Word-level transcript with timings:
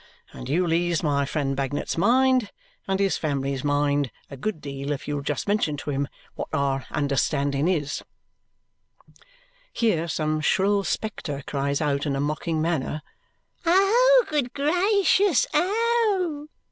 And 0.33 0.49
you'll 0.49 0.73
ease 0.73 1.03
my 1.03 1.25
friend 1.27 1.55
Bagnet's 1.55 1.95
mind, 1.95 2.49
and 2.87 2.99
his 2.99 3.19
family's 3.19 3.63
mind, 3.63 4.09
a 4.31 4.35
good 4.35 4.59
deal 4.59 4.91
if 4.93 5.07
you'll 5.07 5.21
just 5.21 5.47
mention 5.47 5.77
to 5.77 5.91
him 5.91 6.07
what 6.33 6.47
our 6.51 6.87
understanding 6.89 7.67
is." 7.67 8.01
Here 9.71 10.07
some 10.07 10.41
shrill 10.41 10.83
spectre 10.83 11.43
cries 11.45 11.81
out 11.81 12.07
in 12.07 12.15
a 12.15 12.19
mocking 12.19 12.59
manner, 12.63 13.03
"Oh, 13.63 14.25
good 14.27 14.53
gracious! 14.55 15.45
Oh!" 15.53 16.47